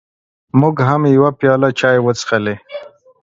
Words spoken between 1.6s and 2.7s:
چای وڅښلې.